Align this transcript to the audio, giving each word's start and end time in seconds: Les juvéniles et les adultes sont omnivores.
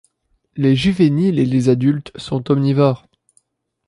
Les 0.55 0.75
juvéniles 0.75 1.37
et 1.37 1.45
les 1.45 1.69
adultes 1.69 2.11
sont 2.15 2.49
omnivores. 2.49 3.05